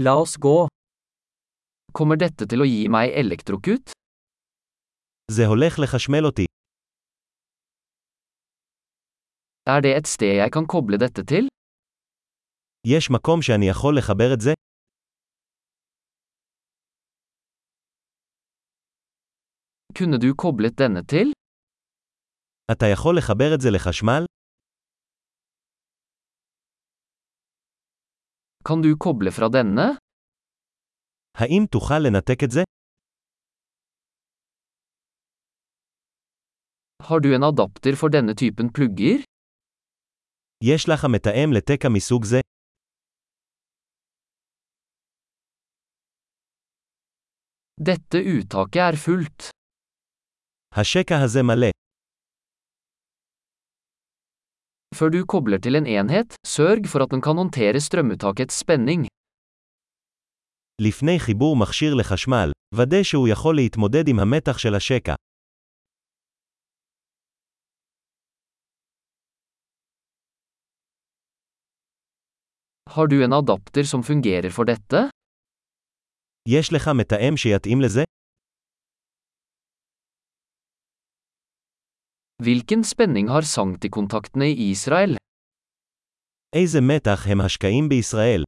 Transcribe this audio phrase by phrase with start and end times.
[0.00, 0.68] La oss gå.
[1.98, 3.90] Kommer dette til å gi meg elektrokut?
[5.30, 6.44] זה הולך לחשמל אותי.
[9.66, 11.48] Er det et sted jeg kan koble dette til?
[12.86, 14.52] יש מקום שאני יכול לחבר את זה?
[19.98, 21.32] Kunne du koblet denne til?
[22.72, 24.24] אתה יכול לחבר את זה לחשמל?
[28.67, 29.97] Kan du koble fra denne?
[31.37, 32.61] האם תוכל לנתק את זה?
[37.03, 39.23] Har du en adapter for denne typen plugger?
[40.63, 42.39] יש לך מתאם לתקע מסוג זה?
[47.81, 49.49] Dette uttaket er fullt.
[50.75, 51.76] השקע הזה מלא.
[54.97, 59.07] Før du kobler til en enhet, sørg for at den kan håndtere strømuttakets spenning.
[60.81, 65.15] לפני חיבור מכשיר לחשמל, ודא שהוא יכול להתמודד עם המתח של השקע.
[72.89, 75.09] Har du en adapter som fungerer for dette?
[76.49, 78.03] יש לך מתאם שיתאים לזה?
[82.43, 85.17] Hvilken spenning har sanktikontaktene i Israel?
[86.55, 88.43] איזה מתח הם השקעים בישראל?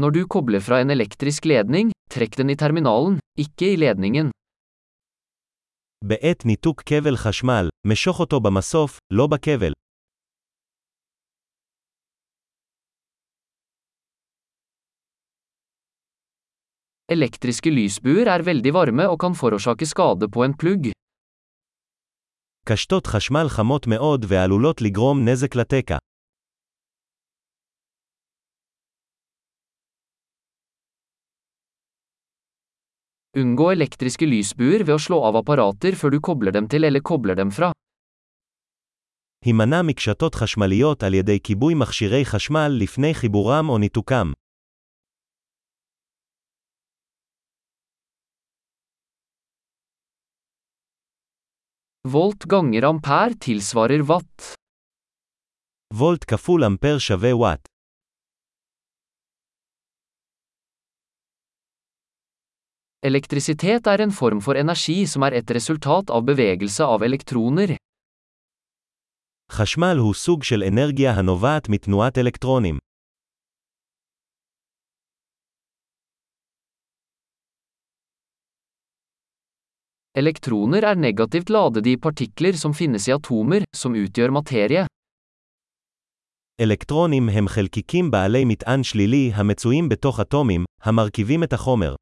[0.00, 4.30] Når du kobler fra en elektrisk ledning, trekk den i terminalen, ikke i ledningen.
[6.04, 9.72] בעת ניתוק כבל חשמל, משוך אותו במסוף, לא בכבל.
[17.10, 20.92] Elektriske lysbuer er veldig varme og kan forårsake skade på en plugg.
[22.64, 25.96] קשתות חשמל חמות מאוד ועלולות לגרום נזק לתקע.
[33.38, 37.34] Unngå elektriske lysbuer ved å slå av apparater før du kobler dem til eller kobler
[37.34, 37.72] dem fra.
[39.44, 44.32] הימנע מקשתות חשמליות על ידי כיבוי מכשירי חשמל לפני חיבורם או ניתוקם.
[52.08, 54.54] Volt ganger ampere tilsvarer watt.
[55.94, 57.68] וולט כפול אמפר שווה וואט.
[63.06, 67.76] Elektrisitet er en form for energi som er et resultat av bevegelse av elektroner.
[69.52, 72.78] חשמל הוא סוג של אנרגיה הנובעת מתנועת אלקטרונים.
[80.18, 84.86] Elektroner er negativt ladede i partikler som finnes i atomer, som utgjør materie.
[86.60, 91.94] אלקטרונים הם חלקיקים בעלי מטען שלילי המצויים בתוך אטומים, המרכיבים את החומר.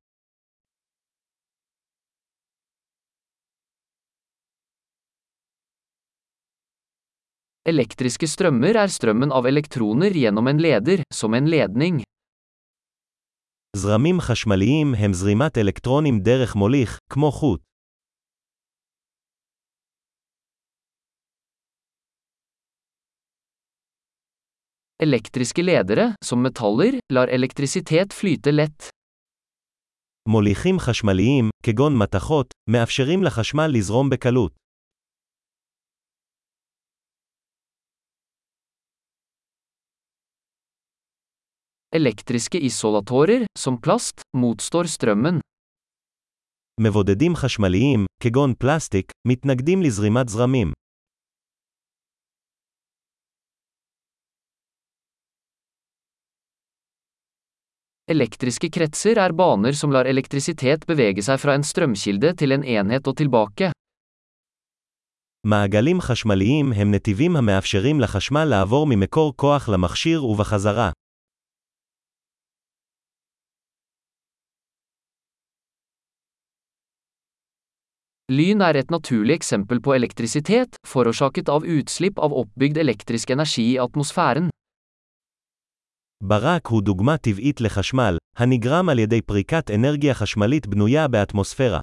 [7.68, 12.02] Elektriske strømmer er strømmen av elektroner gjennom en leder, som en ledning.
[13.76, 17.60] זרמים חשמליים הם זרימת אלקטרונים דרך מוליך, כמו חוט.
[25.02, 28.88] Elektriske ledere, som metaller, lar elektrisitet flyte lett.
[30.28, 34.52] מוליכים חשמליים, כגון מתכות, מאפשרים לחשמל לזרום בקלות.
[41.94, 45.40] Elektriske isolatorer, som plast, motstår strømmen.
[46.80, 50.72] מבודדים חשמליים, כגון פלסטיק, מתנגדים לזרימת זרמים.
[58.08, 63.06] Elektriske kretser er baner som lar elektrisitet bevege seg fra en strømkilde til en enhet
[63.06, 63.72] og tilbake.
[65.44, 70.90] מעגלים חשמליים הם נתיבים המאפשרים לחשמל לעבור ממקור כוח למכשיר ובחזרה.
[78.32, 83.78] Lyn er et naturlig eksempel på elektrisitet, forårsaket av utslipp av oppbygd elektrisk energi i
[83.80, 84.50] atmosfæren.
[86.25, 91.79] ברק הוא דוגמה טבעית לחשמל, הנגרם על ידי פריקת אנרגיה חשמלית בנויה באטמוספירה.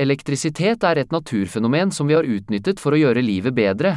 [0.00, 3.96] Elektrisitet er et naturfenomen som vi har utnyttet for å gjøre livet bedre.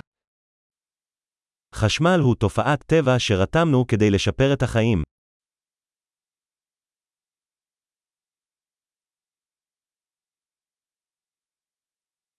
[1.75, 5.10] חשמל הוא תופעת טבע שרתמנו כדי לשפר את החיים.